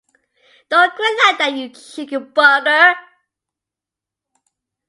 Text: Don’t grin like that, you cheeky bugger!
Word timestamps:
Don’t 0.71 0.95
grin 0.95 1.15
like 1.25 1.37
that, 1.37 1.53
you 1.53 1.69
cheeky 1.69 2.17
bugger! 2.35 2.95